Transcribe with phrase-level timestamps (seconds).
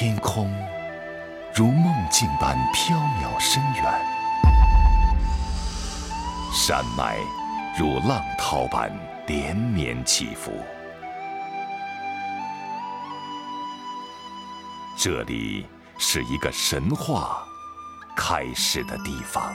[0.00, 0.48] 天空
[1.52, 3.84] 如梦境般飘渺深远，
[6.54, 7.18] 山脉
[7.76, 8.92] 如浪涛般
[9.26, 10.52] 连绵起伏。
[14.96, 15.66] 这里
[15.98, 17.42] 是一个神话
[18.16, 19.52] 开始的地方。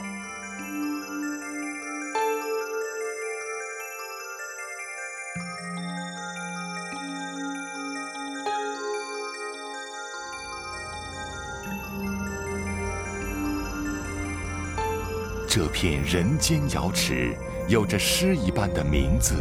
[15.55, 17.37] 这片人间瑶池
[17.67, 19.35] 有着诗一般的名字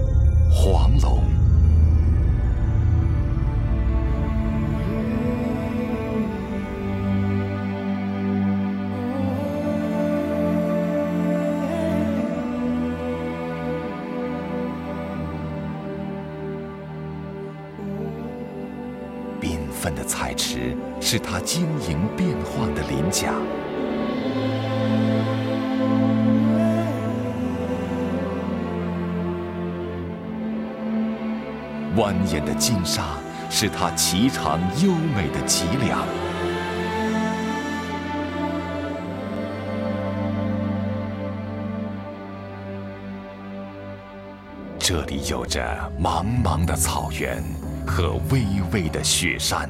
[0.50, 1.22] ——黄龙。
[19.38, 23.34] 缤纷的彩池是它晶莹变幻的鳞甲。
[32.00, 33.18] 蜿蜒的金沙
[33.50, 36.02] 是它颀长优美的脊梁，
[44.78, 45.60] 这里有着
[46.02, 47.44] 茫茫的草原
[47.86, 49.68] 和巍巍的雪山。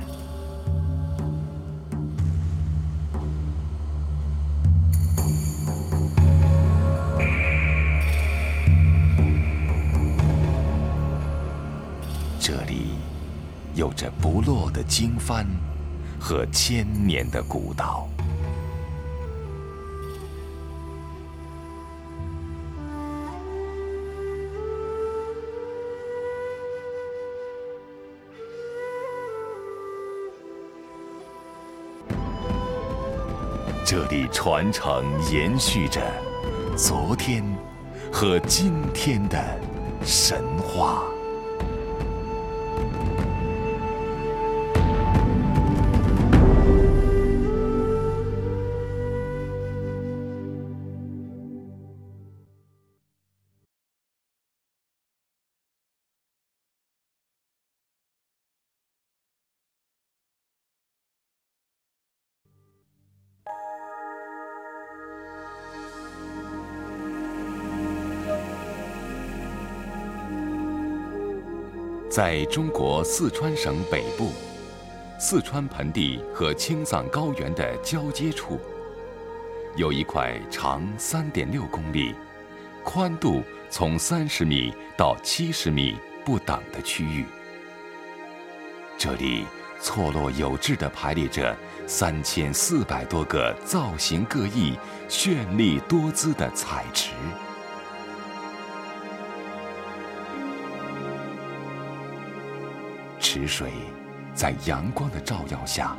[14.00, 15.44] 着不落的经幡
[16.18, 18.08] 和千年的古道。
[33.84, 36.00] 这里传承延续着
[36.74, 37.44] 昨天
[38.10, 39.38] 和今天的
[40.02, 41.19] 神话。
[72.22, 74.32] 在中国四川省北部，
[75.18, 78.60] 四川盆地和青藏高原的交接处，
[79.74, 82.14] 有一块长三点六公里、
[82.84, 87.24] 宽度从三十米到七十米不等的区域。
[88.98, 89.46] 这里
[89.80, 94.78] 错落有致地排列着三千四百多个造型各异、
[95.08, 97.12] 绚丽多姿的彩池。
[103.40, 103.70] 池水
[104.34, 105.96] 在阳光的照耀下，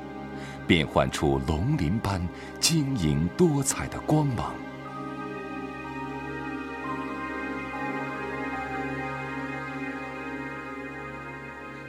[0.67, 2.21] 变换出龙鳞般
[2.59, 4.53] 晶莹多彩的光芒。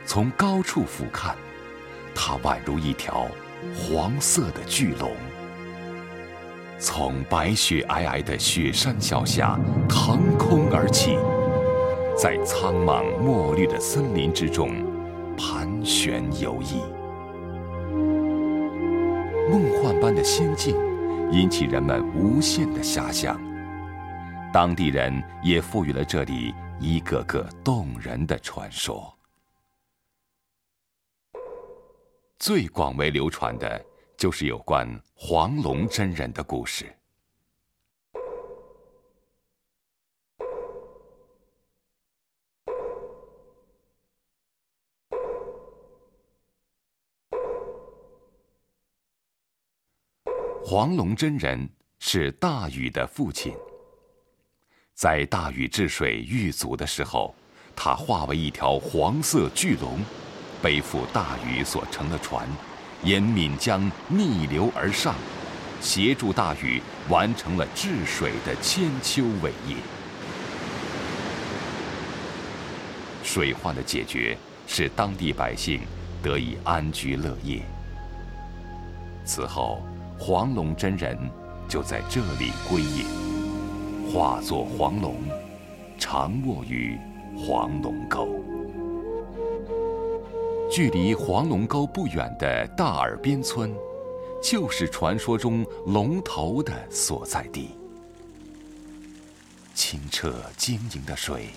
[0.06, 1.34] 从高处俯瞰，
[2.14, 3.26] 它宛如一条
[3.74, 5.14] 黄色的巨龙，
[6.78, 11.18] 从白雪皑皑的雪山脚下腾空而起，
[12.16, 14.82] 在苍茫墨绿的森林之中
[15.36, 16.80] 盘旋游弋。
[19.50, 20.76] 梦幻般的仙境，
[21.30, 23.40] 引起人们无限的遐想。
[24.52, 29.12] 当地人也赋予了这里一个个动人的传说。
[32.38, 33.84] 最广为流传的
[34.16, 36.86] 就是有关黄龙真人的故事。
[50.64, 51.68] 黄龙真人
[51.98, 53.52] 是大禹的父亲。
[54.94, 57.34] 在大禹治水遇阻的时候，
[57.74, 59.98] 他化为一条黄色巨龙。
[60.62, 62.46] 背负大禹所乘的船，
[63.02, 65.16] 沿岷江逆流而上，
[65.80, 69.74] 协助大禹完成了治水的千秋伟业。
[73.24, 74.38] 水患的解决，
[74.68, 75.80] 使当地百姓
[76.22, 77.62] 得以安居乐业。
[79.24, 79.82] 此后，
[80.24, 81.18] 黄龙真人
[81.68, 83.04] 就在这里归隐，
[84.08, 85.16] 化作黄龙，
[85.98, 86.96] 常卧于
[87.36, 88.28] 黄龙沟。
[90.70, 93.74] 距离黄龙沟不远的大耳边村，
[94.40, 97.70] 就是传说中龙头的所在地。
[99.74, 101.48] 清澈晶莹的水，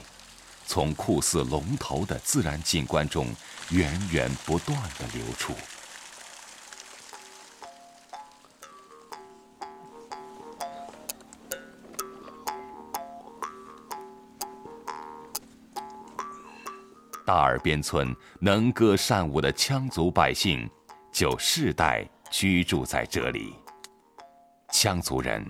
[0.65, 3.27] 从酷似龙头的自然景观中
[3.69, 5.53] 源源不断的流出。
[17.25, 20.69] 大耳边村能歌善舞的羌族百姓，
[21.12, 23.56] 就世代居住在这里。
[24.72, 25.44] 羌族人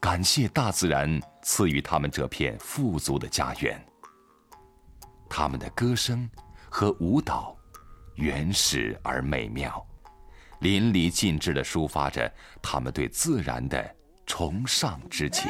[0.00, 3.80] 感谢大自然赐予他们这片富足的家园。
[5.28, 6.28] 他们的歌声
[6.68, 7.56] 和舞蹈，
[8.16, 9.86] 原始而美妙，
[10.58, 13.94] 淋漓尽致地抒发着他们对自然的
[14.26, 15.48] 崇尚之情。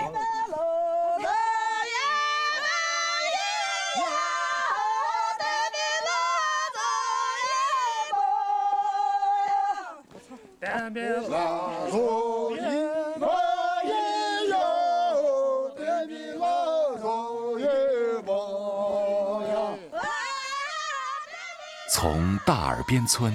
[22.50, 23.32] 大耳边村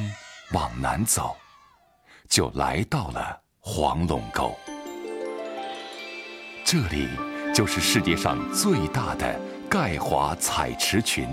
[0.52, 1.38] 往南走，
[2.28, 4.54] 就来到了黄龙沟。
[6.66, 7.08] 这里
[7.54, 9.40] 就是世界上最大的
[9.70, 11.30] 钙华彩池群，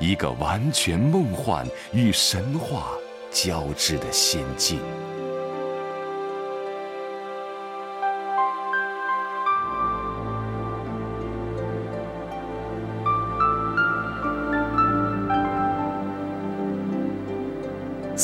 [0.00, 2.88] 一个完全梦幻与神话。
[3.30, 4.80] 交织的仙境。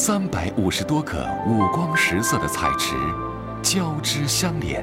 [0.02, 2.96] 三百五十多个五光十色的彩池
[3.62, 4.82] 交织相连，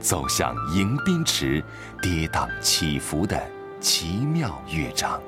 [0.00, 1.62] 走向迎宾池
[2.02, 3.40] 跌宕起伏的
[3.80, 5.20] 奇妙乐章。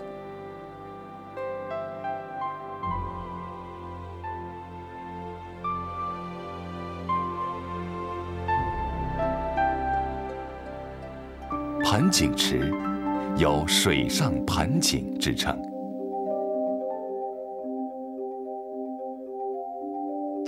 [11.84, 12.74] 盆景池
[13.36, 15.56] 有“水上盆景”之称，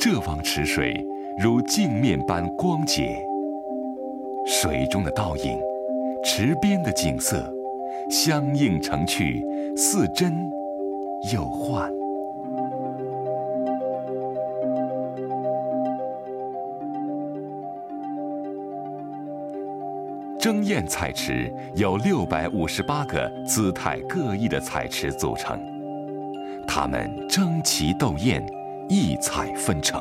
[0.09, 1.05] 这汪池水
[1.37, 3.21] 如镜面般光洁，
[4.47, 5.59] 水中的倒影，
[6.23, 7.53] 池边的景色，
[8.09, 9.45] 相映成趣，
[9.77, 10.33] 似真
[11.35, 11.93] 又幻。
[20.39, 25.61] 争艳彩池由六百五十八个姿态各异的彩池组成，
[26.65, 28.41] 它们争奇斗艳，
[28.89, 30.01] 异彩纷呈。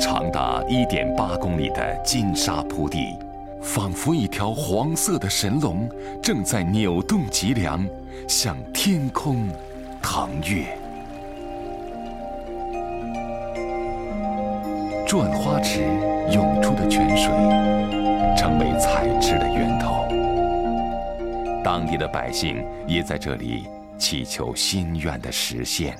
[0.00, 3.16] 长达一点八公里的金沙铺地，
[3.62, 5.88] 仿佛一条黄色的神龙，
[6.20, 7.86] 正在扭动脊梁，
[8.28, 9.48] 向天空
[10.02, 10.66] 腾跃。
[15.06, 15.80] 转花池
[16.32, 17.30] 涌出的泉水，
[18.36, 20.06] 成为彩池的源头。
[21.62, 23.64] 当地的百姓也在这里
[23.96, 25.96] 祈求心愿的实现。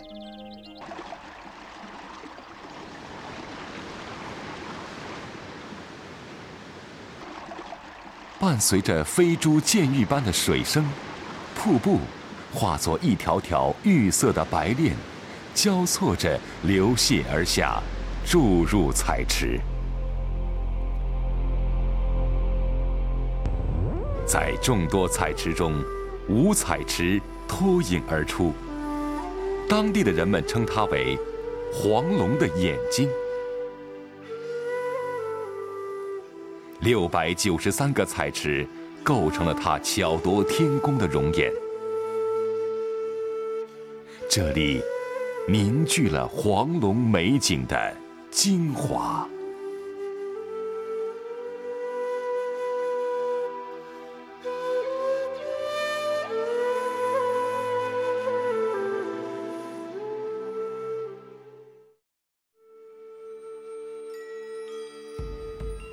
[8.42, 10.84] 伴随着飞珠溅玉般的水声，
[11.54, 12.00] 瀑布
[12.52, 14.96] 化作一条条玉色的白链，
[15.54, 17.80] 交错着流泻而下，
[18.26, 19.60] 注入彩池。
[24.26, 25.74] 在众多彩池中，
[26.28, 28.52] 五彩池脱颖而出，
[29.68, 31.16] 当地的人们称它为
[31.72, 33.08] “黄龙的眼睛”。
[36.82, 38.66] 六百九十三个彩池
[39.04, 41.48] 构成了它巧夺天工的容颜，
[44.28, 44.82] 这里
[45.46, 47.96] 凝聚了黄龙美景的
[48.32, 49.28] 精华。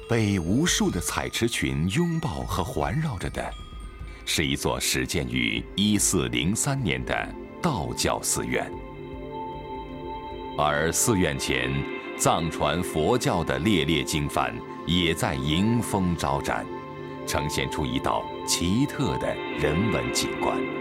[0.10, 3.48] 被无数的彩池群拥抱和环绕着的，
[4.26, 7.30] 是一座始建于一四零三年的
[7.62, 8.68] 道教寺院。
[10.58, 11.72] 而寺院前，
[12.18, 14.52] 藏传佛教的猎猎经幡
[14.88, 16.66] 也在迎风招展，
[17.28, 20.79] 呈现出一道奇特的人文景观。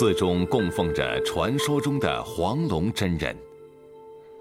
[0.00, 3.36] 寺中供奉着传说中的黄龙真人，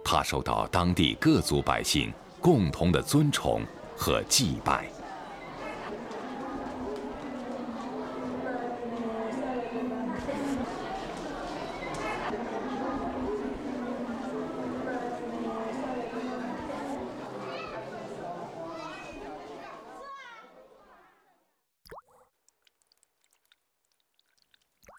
[0.05, 3.61] 他受到当地各族百姓共同的尊崇
[3.93, 4.89] 和祭拜。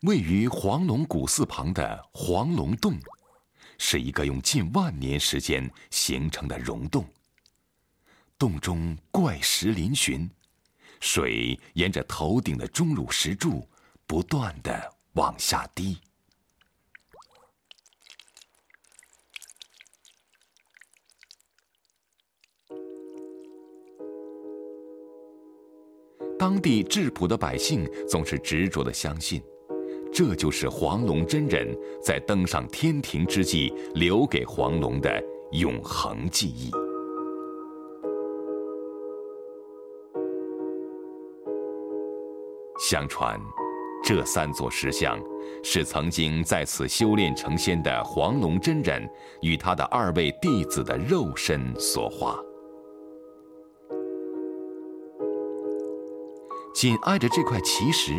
[0.02, 2.98] 位于黄龙古寺旁的黄龙洞，
[3.76, 7.04] 是一个用近万年时间形成的溶洞。
[8.38, 10.26] 洞中怪石嶙峋，
[11.00, 13.68] 水沿着头顶的钟乳石柱
[14.06, 15.98] 不断的往下滴。
[26.38, 29.42] 当地质朴的百姓总是执着的相信。
[30.12, 31.66] 这就是黄龙真人
[32.02, 36.70] 在登上天庭之际留给黄龙的永恒记忆。
[42.80, 43.38] 相传，
[44.02, 45.18] 这三座石像
[45.62, 49.08] 是曾经在此修炼成仙的黄龙真人
[49.42, 52.36] 与他的二位弟子的肉身所化。
[56.74, 58.14] 紧挨着这块奇石。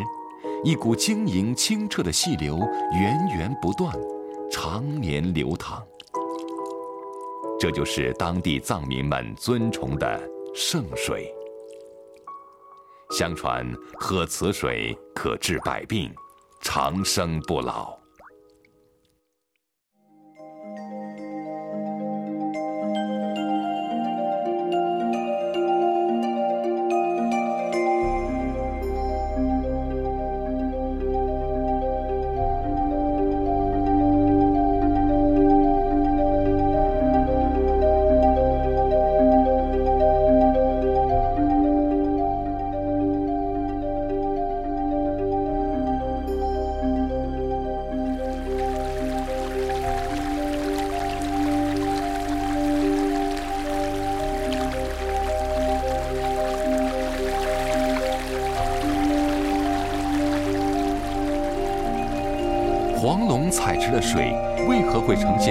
[0.64, 2.56] 一股晶莹清澈的细流
[2.92, 3.92] 源源不断，
[4.48, 5.84] 常年流淌。
[7.58, 10.20] 这就是当地藏民们尊崇的
[10.54, 11.34] 圣水。
[13.10, 13.66] 相传
[13.98, 16.14] 喝此水可治百病，
[16.60, 18.01] 长生不老。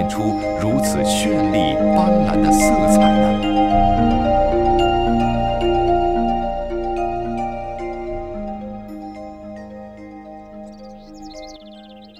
[0.02, 3.40] 现出如此绚丽斑斓的色彩呢？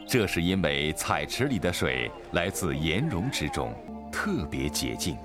[0.08, 3.74] 这是因为采池里的水来自岩溶之中，
[4.12, 5.18] 特别洁净，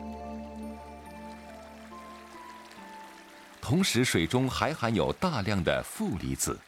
[3.61, 6.59] 同时水中还含有大量的负离子。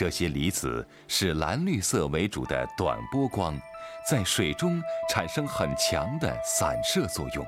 [0.00, 3.54] 这些离子是蓝绿色为主的短波光，
[4.08, 4.80] 在水中
[5.10, 7.44] 产生很强的散射作用，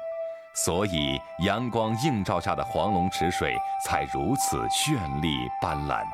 [0.55, 3.57] 所以阳光映照下的黄龙池水
[3.87, 4.93] 才如此绚
[5.23, 6.05] 丽斑斓。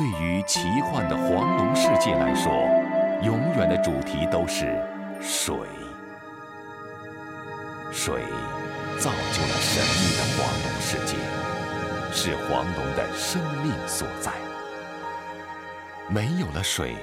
[0.00, 2.50] 对于奇幻的黄龙世界来说，
[3.22, 4.82] 永远的主题都是
[5.20, 5.54] 水。
[7.92, 8.22] 水
[8.98, 11.16] 造就了神秘的黄龙世界，
[12.14, 14.32] 是黄龙的生命所在。
[16.08, 16.96] 没有了水，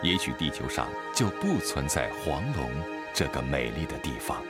[0.00, 2.70] 也许地球上就不存在黄龙
[3.12, 4.40] 这个美丽的地方。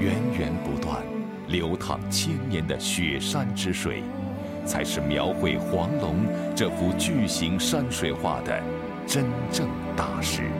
[0.00, 0.73] 源源不。
[1.54, 4.02] 流淌千年的雪山之水，
[4.66, 6.16] 才是描绘黄龙
[6.52, 8.60] 这幅巨型山水画的
[9.06, 10.50] 真正大师。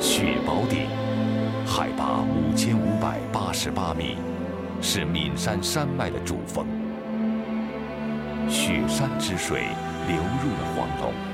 [0.00, 0.88] 雪宝顶，
[1.64, 4.16] 海拔五千五百八十八米，
[4.80, 6.66] 是岷山山脉的主峰。
[8.48, 9.66] 雪山之水
[10.08, 11.31] 流入了黄龙。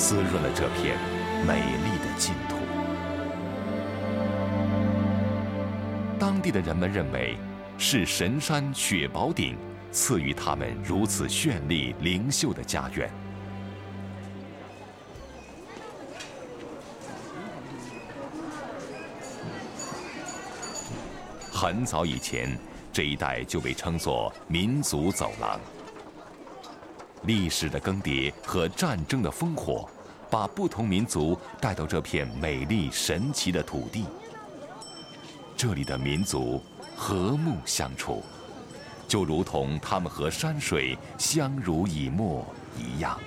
[0.00, 0.96] 滋润了这片
[1.46, 2.56] 美丽的净土。
[6.18, 7.36] 当地的人们认为，
[7.76, 9.58] 是神山雪宝顶
[9.92, 13.10] 赐予他们如此绚丽灵秀的家园。
[21.52, 22.58] 很早以前，
[22.90, 25.60] 这一带就被称作民族走廊。
[27.24, 29.88] 历史的更迭和战争的烽火，
[30.30, 34.06] 把不同民族带到这片美丽神奇的土地。
[35.56, 36.62] 这里的民族
[36.96, 38.22] 和睦相处，
[39.06, 42.46] 就如同他们和山水相濡以沫
[42.78, 43.18] 一样。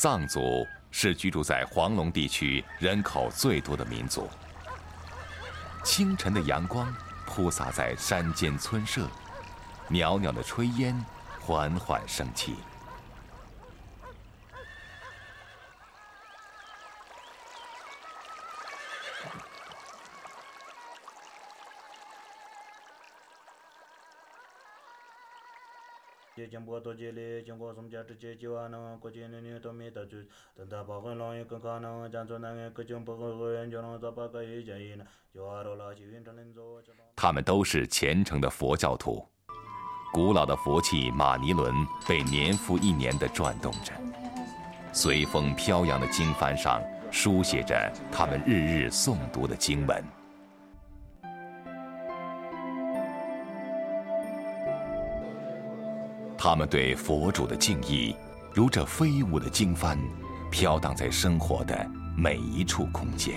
[0.00, 4.26] 藏族是居住在黄龙地区人口最多的民族。
[5.84, 6.90] 清晨的阳光
[7.26, 9.06] 铺洒在山间村舍，
[9.90, 10.98] 袅袅的炊烟
[11.38, 12.54] 缓缓升起。
[37.16, 39.24] 他们都是虔诚的佛教徒，
[40.12, 41.72] 古老的佛器玛尼轮
[42.08, 43.92] 被年复一年地转动着，
[44.92, 46.82] 随风飘扬的经幡上
[47.12, 50.19] 书写着他们日日诵读的经文。
[56.42, 58.16] 他们对佛主的敬意，
[58.54, 59.98] 如这飞舞的经幡，
[60.50, 63.34] 飘荡在生活的每一处空间。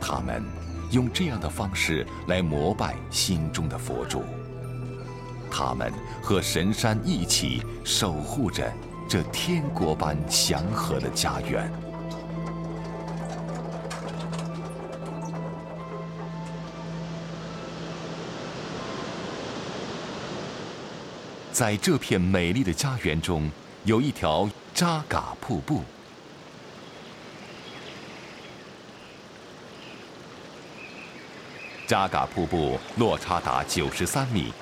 [0.00, 0.42] 他们
[0.90, 4.24] 用这样的方式来膜拜心中的佛主。
[5.48, 8.68] 他们和神山一起守护着
[9.08, 11.70] 这天国般祥和的家园。
[21.58, 23.50] 在这片美丽的家园中，
[23.82, 25.82] 有一条扎嘎瀑布。
[31.84, 34.52] 扎嘎瀑布落差达九十三米，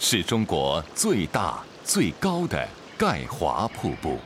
[0.00, 4.18] 是中国最大最高的钙华瀑布。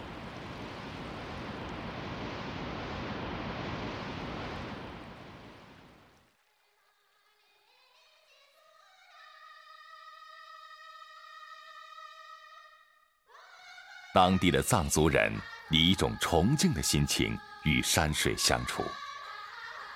[14.13, 15.33] 当地的藏族人
[15.71, 18.83] 以一种崇敬的心情与山水相处。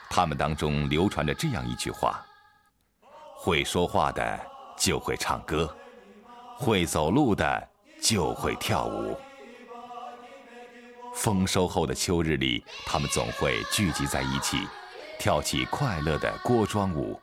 [0.09, 2.25] 他们当中流传着这样一句话
[3.35, 4.41] ：“会说话的
[4.77, 5.77] 就会唱歌，
[6.57, 7.69] 会走路的
[8.01, 9.19] 就会跳舞。”
[11.17, 14.59] 丰收后的秋日里，他们总会聚集在一起，
[15.19, 17.21] 跳起快乐的锅庄舞，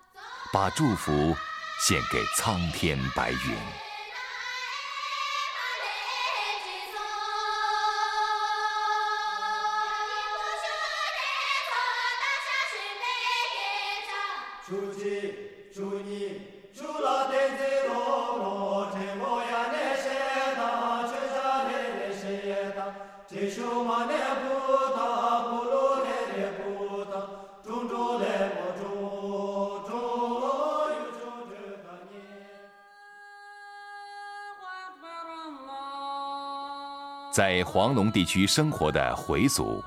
[0.52, 1.34] 把祝福
[1.80, 3.91] 献给苍天白云。
[37.32, 39.82] 在黄龙地区生活的回族，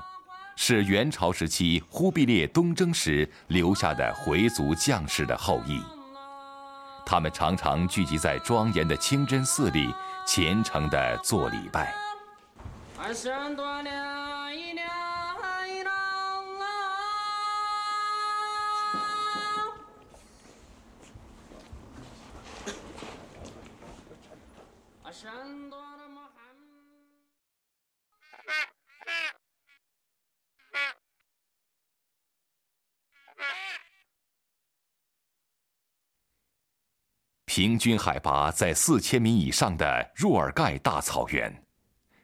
[0.55, 5.81] 是元朝时期忽必烈东征时留下的回族将士的后裔。
[7.05, 9.93] 他们常常聚集在庄严的清真寺里，
[10.25, 11.93] 虔诚地做礼拜。
[25.11, 25.84] 山多
[37.55, 41.63] 平均海拔在四千米以上的若尔盖大草原，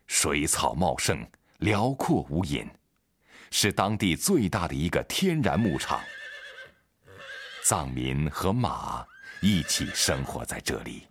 [0.06, 1.26] 水草茂盛，
[1.60, 2.68] 辽阔无垠，
[3.50, 6.02] 是当地最大的一个天然牧场。
[7.64, 9.06] 藏民和马
[9.42, 11.08] 一起生活在这里。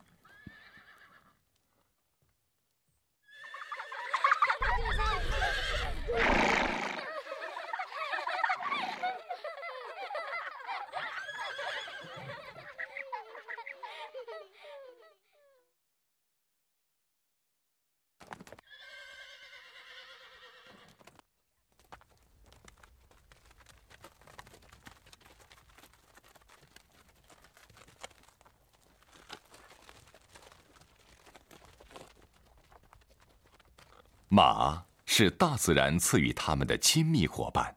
[34.60, 37.74] 马是大自然赐予他们的亲密伙伴，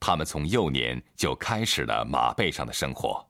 [0.00, 3.24] 他们从幼年就开始了马背上的生活。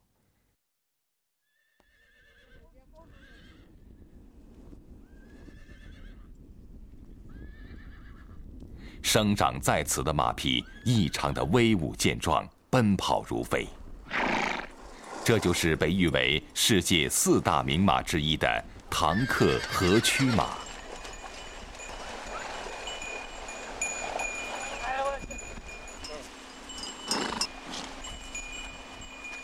[9.02, 13.68] 生长在此的马匹异常的威武健壮，奔跑如飞。
[15.22, 20.62] 这就是被誉为世界四大名马之一的唐克河曲马。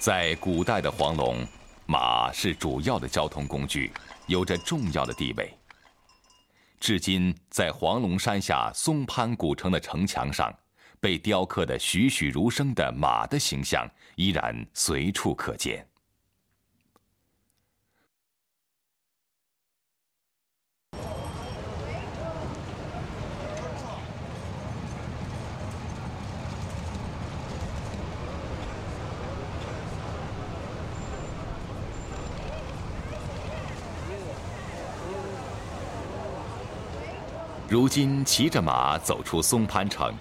[0.08, 1.46] 在古代的黄龙，
[1.84, 3.92] 马是主要的交通工具，
[4.26, 5.52] 有着重要的地位。
[6.80, 10.50] 至今，在黄龙山下松潘古城的城墙上，
[10.98, 15.86] 被雕刻的栩栩如生的马的形象依然随处可见。
[37.70, 40.14] 如今骑着马走出松潘城，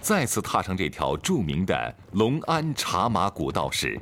[0.00, 4.00] 再次踏上这条著名的隆安茶马古道时，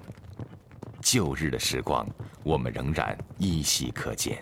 [1.03, 2.07] 旧日的时光，
[2.45, 4.39] 我们仍然依稀可见。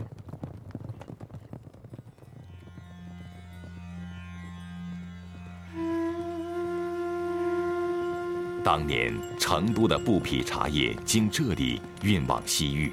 [8.63, 12.93] 当年成都的布匹茶叶经这里运往西域，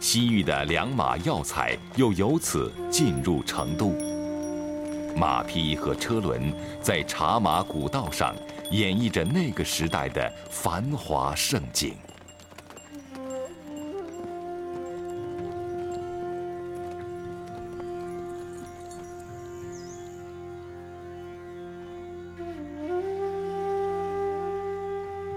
[0.00, 4.07] 西域的良马药材又由此进入成都。
[5.16, 8.34] 马匹和车轮在茶马古道上
[8.70, 11.94] 演绎着那个时代的繁华盛景。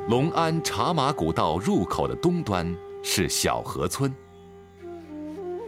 [0.07, 4.13] 隆安茶马古道入口的东端是小河村，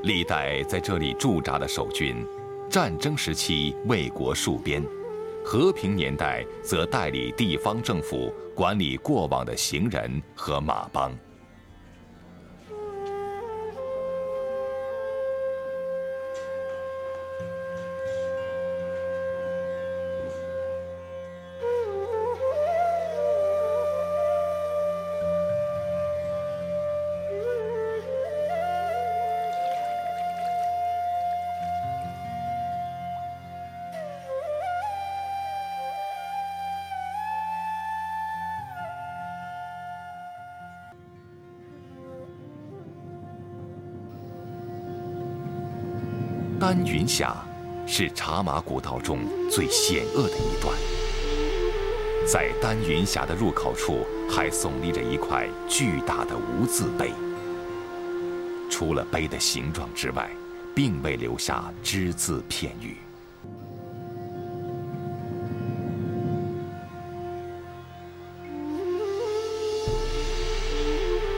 [0.04, 2.26] 历代在这里驻扎的守军。
[2.74, 4.84] 战争时期为国戍边，
[5.46, 11.16] 和平年代则代理地方政府管理过往的行人和马帮。
[46.74, 47.38] 丹云峡
[47.86, 50.76] 是茶马古道中最险恶的一段，
[52.26, 57.12] 在丹云峡的入口处还耸立着一块巨大的无字碑，
[58.72, 60.28] 除了碑的形状之外，
[60.74, 62.98] 并未留下只字片语。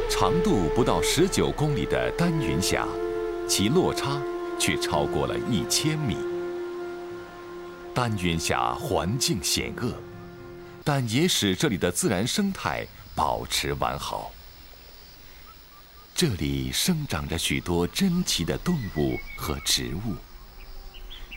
[0.09, 2.87] 长度不到十九公里的丹云峡，
[3.49, 4.17] 其落差。
[4.59, 6.17] 却超过了一千米。
[7.93, 9.93] 丹云峡环境险恶，
[10.83, 14.31] 但也使这里的自然生态保持完好。
[16.13, 20.15] 这里生长着许多珍奇的动物和植物，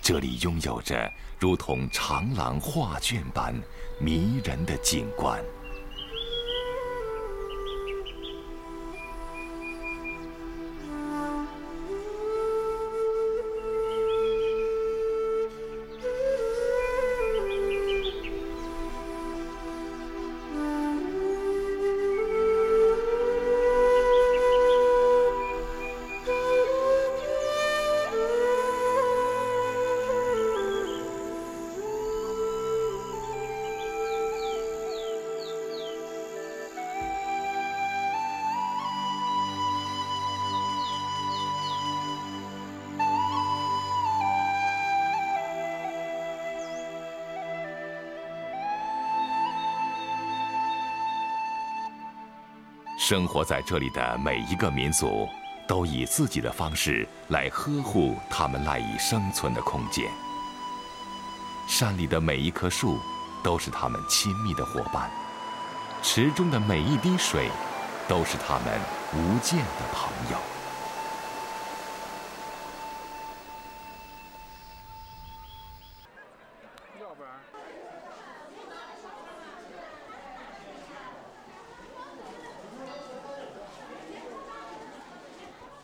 [0.00, 3.54] 这里拥有着如同长廊画卷般
[4.00, 5.42] 迷人的景观。
[53.09, 55.27] 生活在这里的每一个民族，
[55.66, 60.05] 都以自己的方式来呵护他们赖以生存的空间。
[61.66, 62.99] 山里的每一棵树，
[63.42, 65.09] 都是他们亲密的伙伴；
[66.03, 67.49] 池中的每一滴水，
[68.07, 68.79] 都是他们
[69.14, 70.38] 无间的朋友。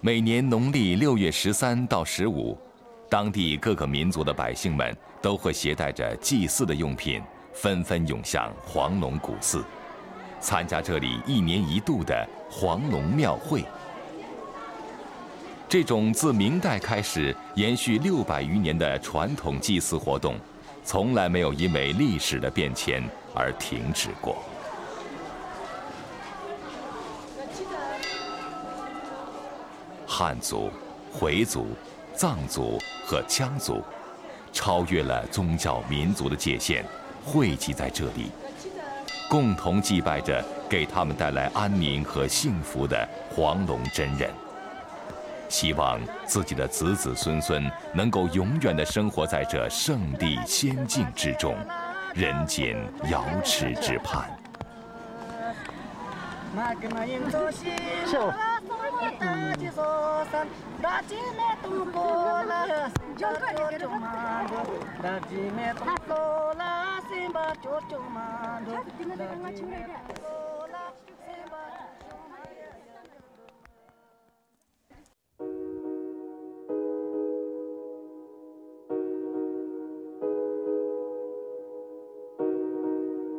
[0.06, 2.54] 每年农历六月十三到十五，
[3.08, 7.22] 当地各个民族的百姓们都会携带着祭祀的用品，
[7.54, 9.64] 纷纷涌向黄龙古寺，
[10.40, 13.64] 参加这里一年一度的黄龙庙会。
[15.70, 20.36] 这种自明代开始延续六百余年的传统祭祀活动，
[20.84, 23.02] 从来没有因为历史的变迁
[23.34, 24.36] 而停止过。
[30.16, 30.70] 汉族、
[31.12, 31.66] 回族、
[32.14, 33.82] 藏族和羌族，
[34.52, 36.84] 超越了宗教民族的界限，
[37.24, 38.30] 汇集在这里，
[39.28, 44.30] 共同祭拜着给他们带来安宁和幸福的黄龙真人。
[45.48, 51.56] 希望自己的子子孙孙能够永远的生活在这圣地仙境之中，
[52.14, 52.76] 人间
[53.10, 54.30] 瑶池之畔。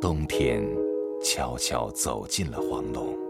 [0.02, 0.64] 冬天
[1.24, 3.25] 悄悄走进了黄龙。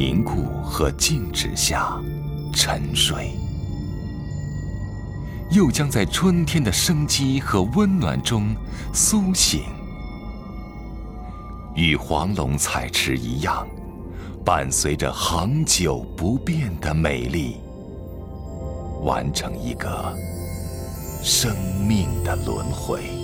[0.00, 2.00] 凝固和静止下
[2.54, 3.32] 沉睡，
[5.50, 8.56] 又将在春天的生机和温暖中
[8.94, 9.64] 苏醒，
[11.74, 13.68] 与黄龙彩池一样，
[14.42, 17.58] 伴随着恒久不变的美丽，
[19.02, 20.16] 完成一个
[21.22, 21.54] 生
[21.86, 23.19] 命的轮回。